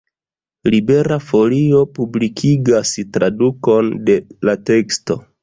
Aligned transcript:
Libera 0.73 1.17
Folio 1.25 1.81
publikigas 1.99 2.95
tradukon 3.19 3.93
de 4.09 4.19
la 4.51 4.59
teksto. 4.73 5.21